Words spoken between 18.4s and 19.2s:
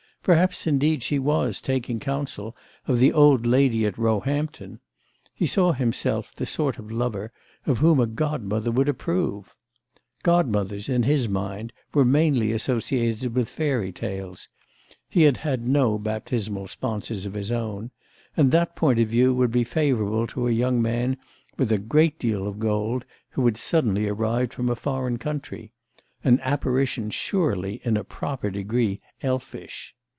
that point of